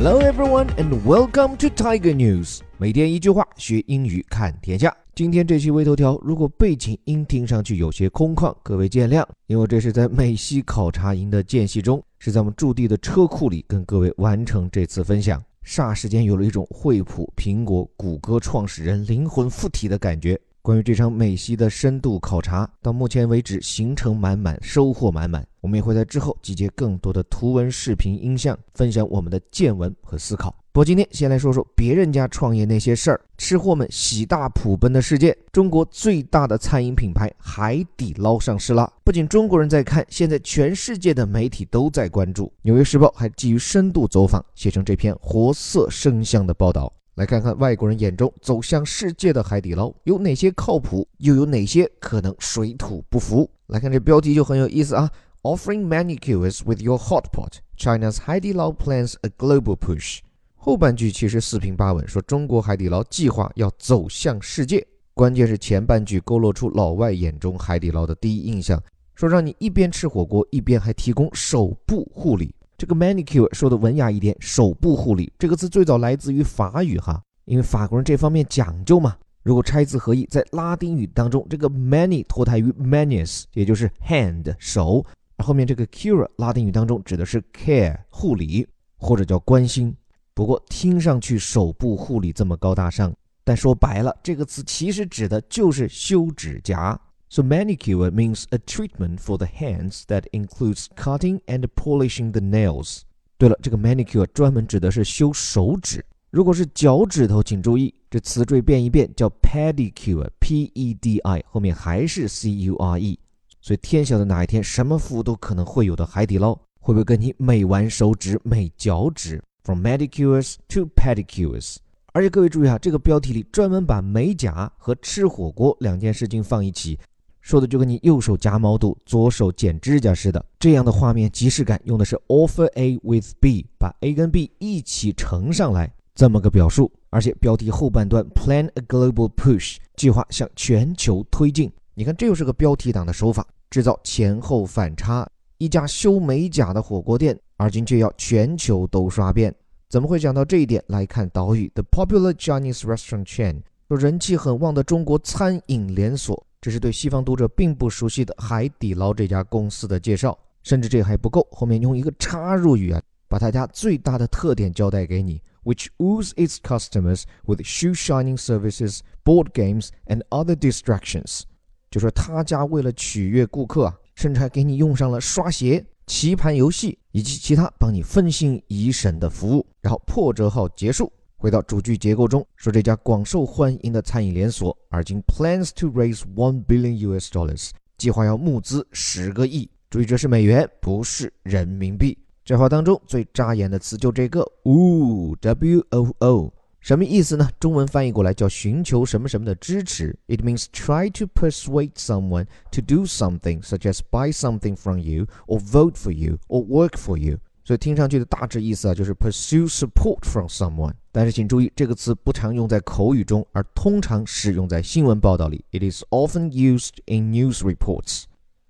[0.00, 2.60] Hello everyone and welcome to Tiger News。
[2.76, 4.96] 每天一句话，学英语看天下。
[5.12, 15.42] 今天这期微头条，如果背景音听上去有些空旷，各位见谅，因为这是在美西考察营的间隙中，是在我们驻地的车库里跟各位完成这次分享。
[15.66, 20.40] 霎时间有了一种惠普、苹果、谷歌创始人灵魂附体的感觉。
[20.60, 25.46] 关于这场美西的深度考察，到目前为止行程满满，收获满满。
[25.60, 30.54] 我们也会在之后集结更多的图文、视频、音像，分享我们的见闻和思考。
[30.70, 35.36] 不过今天先来说说别人家创业那些事儿，吃货们喜大普奔的事件。
[35.50, 42.52] 中国最大的餐饮品牌海底捞上市了，不仅中国人在看，现在全世界的媒体都在关注。
[42.62, 46.92] 纽约时报还基于深度走访，写成这篇活色生香的报道。
[47.18, 53.50] 来看看外国人眼中走向世界的海底捞有哪些靠谱，又有哪些可能水土不服。
[53.66, 55.10] 来看这标题就很有意思啊。
[55.42, 60.20] Offering manicures with your hot pot, China's 海底捞 plans a global push。
[60.54, 64.86] 后半句其实四平八稳，说中国海底捞计划要走向世界。
[65.12, 68.80] 关键是前半句勾勒出老外眼中海底捞的第一印象，
[69.16, 72.54] 说让你一边吃火锅，一边还提供手部护理。
[72.78, 79.16] 这个 manicure 说的文雅一点，手部护理这个词最早来自于法语哈，因为法国人这方面讲究嘛。
[79.42, 85.04] 如果拆字合意，在拉丁语当中，这个 mani 脱胎于 manus，也就是 hand 手。
[85.38, 88.64] 后面这个 cure 拉丁语当中指的是 care 护理
[88.96, 89.92] 或者叫关心，
[90.32, 93.12] 不过听上去手部护理这么高大上，
[93.42, 96.96] 但说白了，这个词其实指的就是修指甲。
[97.30, 103.02] So manicure means a treatment for the hands that includes cutting and polishing the nails。
[103.36, 106.04] 对了，这个 manicure 专门指的是修手指。
[106.30, 113.18] 如果是脚趾头，请注意这词缀变一变，叫 pedicure，P-E-D-I 后面还是 C-U-R-E。
[113.60, 121.76] 所以天晓得哪一天什么服务都可能会有的海底捞，会不会跟你美完手指、美脚趾？From manicures to pedicures。
[122.12, 126.98] 而且各位注意啊，这个标题里专门把美甲和吃火锅两件事情放一起，
[127.48, 130.44] 说的就跟你右手夹毛肚、左手剪指甲似的。
[130.58, 136.92] 这样的画面即视感用的是 offer A with B，把 A 跟 B 一起乘上来这么个表述。
[137.08, 141.72] 而且标题后半段 plan a global push，计划向全球推进。
[141.94, 143.46] 你看，这又是个标题党的手法。
[143.70, 145.26] 制造前后反差，
[145.56, 149.54] 一家修美甲的火锅店，而今却要全球都刷遍，
[149.88, 150.84] 怎么会讲到这一点？
[150.88, 160.38] 来看岛屿，The popular Chinese restaurant chain，说人气很旺的中国餐饮连锁，这是对西方读者并不熟悉的海底捞这家公司的介绍。
[160.64, 171.42] 甚至这还不够，后面用一个插入语啊，把他家最大的特点交代给你，which woos its customers with shoe shining services, board games and other distractions。
[171.90, 179.64] 就说他家为了取悦顾客啊，甚至还给你用上了刷鞋、棋盘游戏以及其他帮你分心怡神的服务。
[179.80, 181.10] 然后破折号结束，
[181.40, 189.70] 回到主句结构中，说这家广受欢迎的餐饮连锁，而今 plans to raise one billion US dollars，计划要募资十个亿。
[189.88, 192.18] 注意这是美元，不是人民币。
[192.44, 196.52] 这话当中最扎眼的词就这个，woo w o o。
[196.80, 197.48] 什么意思呢？
[197.60, 200.18] 中文翻译过来叫寻求什么什么的支持。
[200.26, 205.60] It means try to persuade someone to do something, such as buy something from you, or
[205.60, 207.38] vote for you, or work for you。
[207.68, 210.94] 所以听上去的大致意思啊，就是 pursue support from someone。
[211.12, 215.62] 但是请注意，这个词不常用在口语中，而通常使用在新闻报道里。
[215.70, 218.22] It is often used in news reports。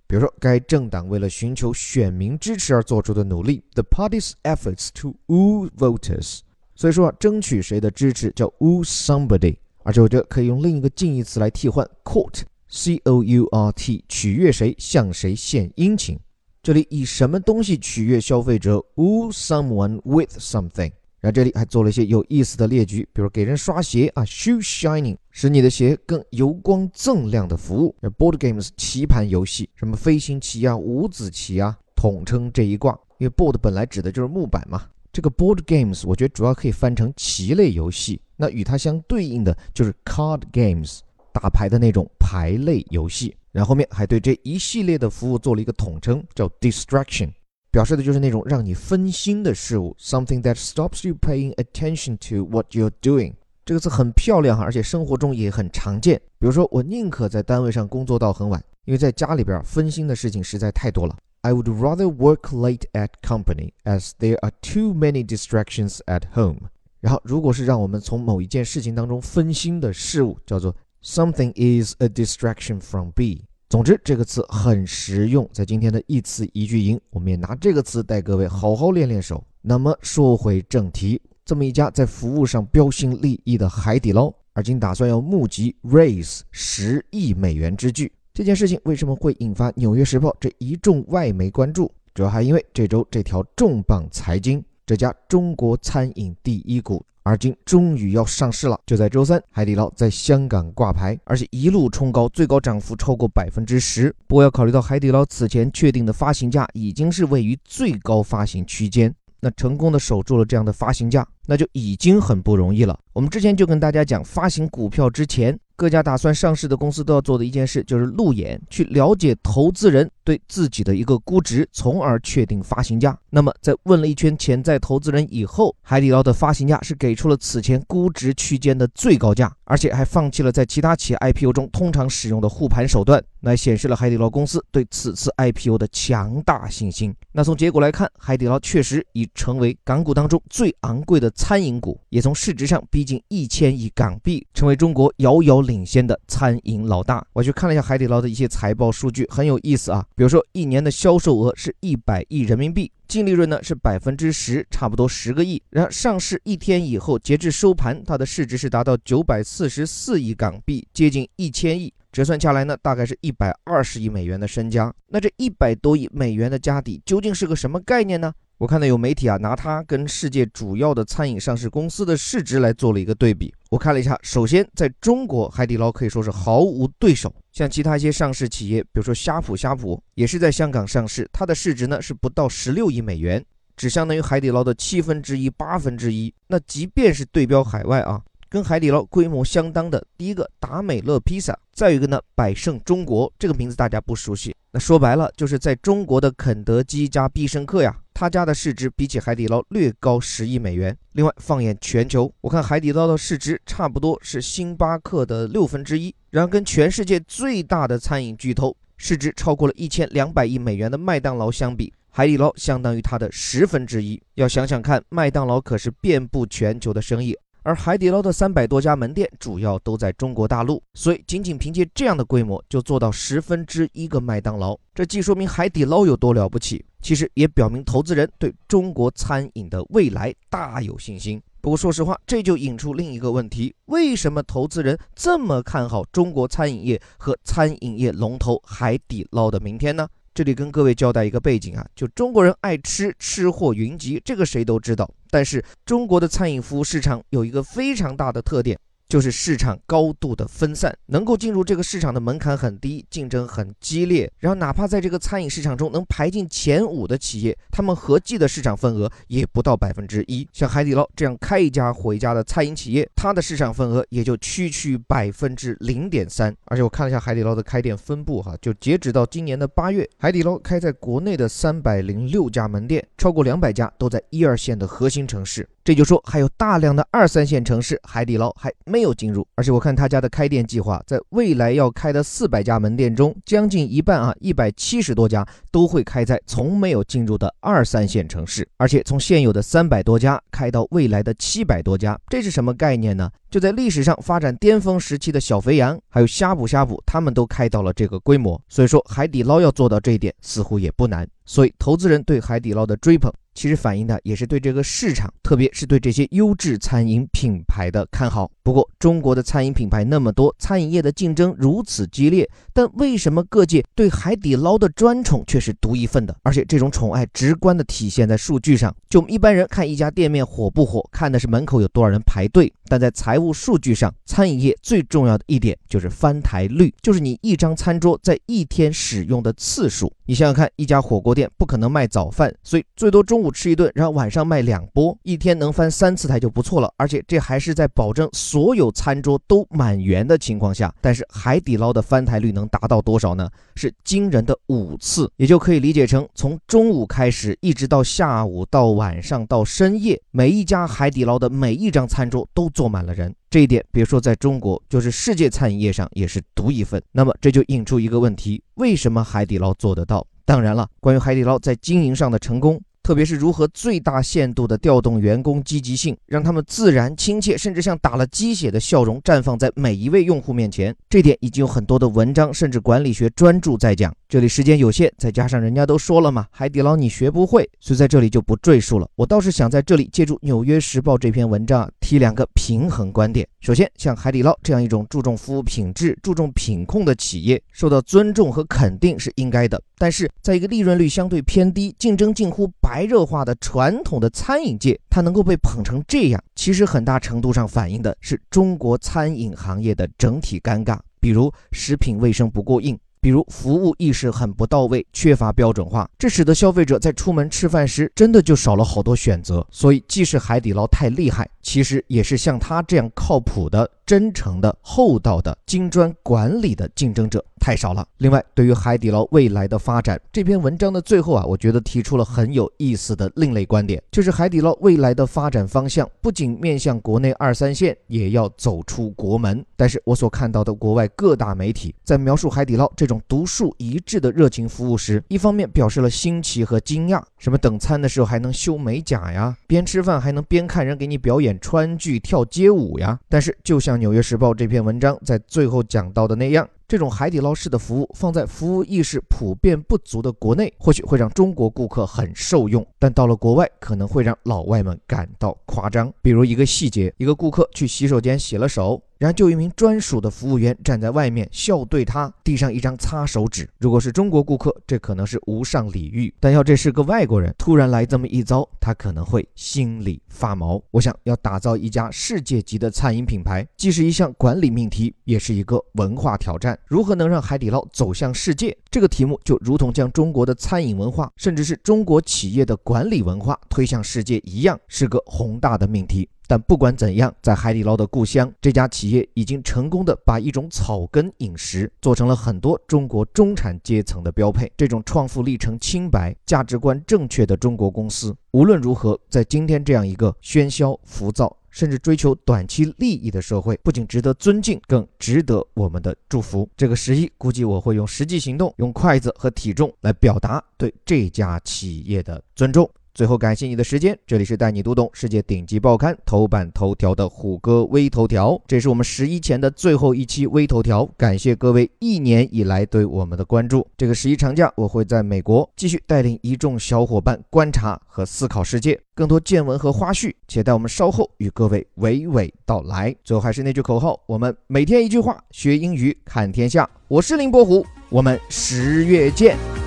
[0.05, 6.39] 比如说，该政党为了寻求选民支持而做出的努力，the party's efforts to woo voters。
[6.75, 16.19] 所以说啊，争取谁的支持叫 woo somebody，而且我觉得可以用另一个近义词来替换 court，c o u r t，取悦谁，向谁献殷勤。
[16.61, 20.91] 这里以什么东西取悦消费者？woo someone with something。
[21.21, 27.95] 然后这里还做了一些有意思的列举，比如给人刷鞋啊，shoe shining，使你的鞋更油光锃亮的服务。
[28.17, 34.85] board games，棋盘游戏，什么飞行棋啊、五子棋啊，统称这一挂，因为 board 本来指的就是木板嘛。
[35.11, 40.99] 这个 board games 我觉得主要可以翻成棋类游戏，那与它相对应的就是 card games，
[41.33, 43.35] 打牌的那种牌类游戏。
[43.51, 47.31] 然后面还对这一系列的服务做了一个统称，叫 distraction，
[47.71, 53.33] 表示的就是那种让你分心的事物，something that stops you paying attention to what you're doing。
[53.65, 56.19] 这个词很漂亮哈，而且生活中也很常见。
[56.39, 61.15] 比如说，我宁可在单位上工作到很晚，因为在家里边分心的事情实在太多了。
[61.41, 66.69] I would rather work late at company as there are too many distractions at home。
[66.99, 73.45] 然后，如果是让我们从某一件事情当中分心的事物，叫做 something is a distraction from B。
[73.69, 79.43] 总之，这个词很实用，在今天的一词一句营，我们也拿这个词带各位好好练练手。
[79.61, 91.91] 那么说回正题，这么一家在服务上标新立异的海底捞，而今打算要募集 raise 十亿美元之巨，这件事情为什么会引发《纽约时报》这一众外媒关注？
[92.15, 97.05] 主要还因为这周这条重磅财经，这家中国餐饮第一股。
[97.21, 104.11] 而今终于要上市了，就在周三，海底捞在香港挂牌，而且一路冲高，最高涨幅超过百分之十。
[104.25, 112.99] 不过要考虑到海底捞此前确定的发行价已经是位于最高发行区间，那成功的守住了这样的发行价，那就已经很不容易了。
[113.13, 115.55] 我们之前就跟大家讲，发行股票之前。
[115.75, 123.17] 各家打算上市的公司都要做的一件事，就是路演，去了解投资人对自己的一个估值，从而确定发行价。
[123.31, 137.15] 那么，在问了一圈潜在投资人以后，海底捞的发行价是给出了此前估值区间的最高价，而且还放弃了在其他企业 IPO 中通常使用的护盘手段，来显示了海底捞公司对此次 IPO 的强大信心。
[137.31, 145.59] 那从结果来看，海底捞确实已成为港股当中最昂贵的餐饮股，也从市值上逼近一千亿港币，成为中国遥遥。
[145.61, 150.03] 领先的餐饮老大，我去看了一下海底捞的一些财报数据，很有意思啊。
[150.19, 155.63] 比如说，一年的销售额是一百亿人民币，净利润呢是百分之十，差不多十个亿。
[155.69, 164.93] 然后上市一天以后，截至收盘，它的市值是达到九百四十四亿港币，接近一千亿，折算下来呢，大概是一百二十亿美元的身家。
[165.07, 168.33] 那这一百多亿美元的家底究竟是个什么概念呢？
[168.59, 173.53] 我看到有媒体啊，拿它跟世界主要的餐饮上市公司的市值来做了一个对比。
[173.69, 177.33] 我看了一下，首先在中国，海底捞可以说是毫无对手。
[177.53, 183.41] 像其他一些上市企业，比如说呷哺呷哺，也是在香港上市，它的市值呢是不到十六亿美元，
[183.77, 186.33] 只相当于海底捞的七分之一、八分之一。
[186.47, 188.21] 那即便是对标海外啊。
[188.51, 200.93] 跟海底捞规模相当的第一个达美乐披萨，再有一个呢百胜中国这个名字大家不熟悉，那说白了就是在中国的肯德基加必胜客呀，他家的市值比起海底捞略高十亿美元。
[201.13, 214.21] 另外放眼全球，我看海底捞的市值差不多是星巴克的六分之一，然而跟全世界最大的餐饮巨头市值超过了一千两百亿美元的麦当劳相比，海底捞相当于它的十分之一。
[214.33, 217.33] 要想想看，麦当劳可是遍布全球的生意。
[217.63, 231.41] 而海底捞的三百多家门店主要都在中国大陆，所以仅仅凭借这样的规模就做到十分之一个麦当劳，这既说明海底捞有多了不起，其实也表明投资人对中国餐饮的未来大有信心。
[231.61, 240.07] 不过说实话，这就引出另一个问题：为什么投资人这么看好中国餐饮业和餐饮业龙头海底捞的明天呢？
[240.33, 245.09] 这里跟各位交代一个背景啊，就中国人爱吃，吃货云集，这个谁都知道。
[245.29, 248.79] 但是中国的餐饮服务市场有一个非常大的特点。
[249.09, 254.31] 就是市场高度的分散，能够进入这个市场的门槛很低，竞争很激烈。
[254.37, 260.47] 然后哪怕在这个餐饮市场中能排进前五的企业，他们合计的市场份额也不到百分之一。
[260.53, 266.55] 像海底捞这样开一家毁一家的餐饮企业，它的市场份额也就区区百分之零点三。
[266.65, 275.67] 而且我看了一下海底捞的开店分布，哈，就截止到今年的八月，海底捞开在国内的三百零六家门店，超过两百家都在一二线的核心城市。
[275.89, 279.43] 这就说，还有大量的二三线城市，海底捞还没有进入。
[279.55, 288.69] 而且我看他家的开店计划，在未来要开的四百家门店中，将近一半啊，一百七十多家都会开在从没有进入的二三线城市。
[288.77, 293.27] 而且从现有的三百多家开到未来的七百多家，这是什么概念呢？
[293.49, 298.59] 就在历史上发展巅峰时期的小肥羊，还有呷哺呷哺，他们都开到了这个规模。
[298.69, 301.27] 所以说，海底捞要做到这一点，似乎也不难。
[301.45, 303.31] 所以，投资人对海底捞的追捧。
[303.55, 308.49] 其实反映的也是对这个市场，特别是对这些优质餐饮品牌的看好。
[308.63, 316.37] 不过，中国的餐饮品牌那么多，餐饮业的竞争如此激烈，但为什么各界对海底捞的专宠却是独一份的？
[316.43, 318.95] 而且这种宠爱直观的体现在数据上。
[319.09, 330.11] 就我们一般人看一家店面火不火，看的是门口有多少人排队，但在财务数据上，餐饮业最重要的一点就是翻台率，就是你一张餐桌在一天使用的次数。
[330.25, 333.49] 你想想看，一家火锅店不可能卖早饭，所以最多中午。
[333.51, 336.93] 吃一顿，然后晚上卖两波，一天能翻三次台就不错了。
[336.97, 340.93] 而且这还是在保证所有餐桌都满员的情况下。
[341.01, 343.49] 但是海底捞的翻台率能达到多少呢？
[343.75, 353.28] 是惊人的五次，也就可以理解成从中午开始，一直到下午到晚上到深夜，每一家海底捞的每一张餐桌都坐满了人。
[353.49, 357.01] 这一点别说在中国，就是世界餐饮业上也是独一份。
[357.11, 360.25] 那么这就引出一个问题：为什么海底捞做得到？
[360.45, 362.79] 当然了，关于海底捞在经营上的成功。
[363.01, 370.95] 特别是如何最大限度地调动员工积极性，让他们自然、亲切，甚至像打了鸡血的笑容绽放在每一位用户面前。
[371.09, 374.13] 这点已经有很多的文章，甚至管理学专著在讲。
[374.29, 379.09] 这里时间有限，再加上人家都说了嘛，海底捞你学不会，所以在这里就不赘述了。
[379.15, 383.47] 我倒是想在这里借助《纽约时报》这篇文章提两个平衡观点。
[383.59, 389.81] 首先，像海底捞这样一种注重服务品质、注重品控的企业，受到尊重和肯定是应该的。
[389.97, 402.95] 但是，在一个利润率相对偏低、竞争近乎白热化的传统的餐饮界，它能够被捧成这样，其实很大程度上反映的是中国餐饮行业的整体尴尬，比如食品卫生不过硬。
[403.21, 409.65] 比如服务意识很不到位，缺乏标准化，这使得消费者在出门吃饭时真的就少了好多选择。
[409.69, 413.89] 所以，即使海底捞太厉害，其实也是像他这样靠谱的。
[414.09, 418.03] 真诚的、厚道的、金砖管理的竞争者太少了。
[418.17, 429.63] 另外，对于海底捞未来的发展，这篇文章的最后啊，我觉得提出了很有意思的另类观点，就是海底捞未来的发展方向不仅面向国内二三线，也要走出国门。
[429.75, 443.17] 但是我所看到的国外各大媒体在描述海底捞这种独树一帜的热情服务时，一方面表示了新奇和惊讶，什么等餐的时候还能修美甲呀，边吃饭还能边看人给你表演川剧、跳街舞呀。
[443.29, 456.11] 但是就像《纽约时报》这篇文章在最后讲到的那样，这种海底捞式的服务放在服务意识普遍不足的国内，或许会让中国顾客很受用，但到了国外，可能会让老外们感到夸张。
[456.21, 459.01] 比如一个细节，一个顾客去洗手间洗了手。
[459.19, 463.69] 然后就一名专属的服务员站在外面笑对他递上一张擦手纸。
[463.77, 470.81] 如果是中国顾客，这可能是无上礼遇；但要这是个外国人突然来这么一遭，他可能会心里发毛。
[470.91, 476.79] 我想要打造一家世界级的餐饮品牌，既是一项管理命题，也是一个文化挑战。
[476.87, 478.75] 如何能让海底捞走向世界？
[478.89, 486.29] 这个题目就如同将中国的餐饮文化，甚至是中国企业的管理文化推向世界一样，是个宏大的命题。
[486.49, 494.71] 但不管怎样，在海底捞的故乡，这家企业已经成功的把一种草根饮食做成了很多中国中产阶层的标配。
[494.75, 506.67] 这种创富历程清白、价值观正确的中国公司，无论如何，在今天这样一个喧嚣、浮躁，甚至追求短期利益的社会，不仅值得尊敬，更值得我们的祝福。
[506.75, 512.89] 这个十一，估计我会用实际行动，用筷子和体重来表达对这家企业的尊重。
[513.13, 514.17] 最后，感谢你的时间。
[514.25, 521.05] 这里是带你读懂世界顶级报刊头版头条的虎哥微头条，这是我们十一前的最后一期微头条。
[521.17, 523.85] 感谢各位一年以来对我们的关注。
[523.97, 528.99] 这个十一长假，我会在美国继续带领一众小伙伴观察和思考世界。
[529.13, 533.13] 更多见闻和花絮，且待我们稍后与各位娓娓道来。
[533.23, 536.89] 最后还是那句口号：我们每天一句话，学英语看天下。
[537.09, 539.78] 我是林伯虎，我们十月见。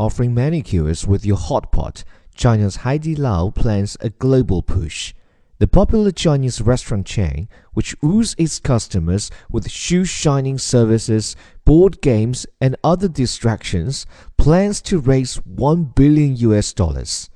[0.00, 2.04] Offering manicures with your hot pot,
[2.34, 5.12] China's Haidi Lao plans a global push.
[5.58, 12.46] The popular Chinese restaurant chain, which woos its customers with shoe shining services, board games,
[12.62, 14.06] and other distractions,
[14.38, 17.28] plans to raise 1 billion US dollars.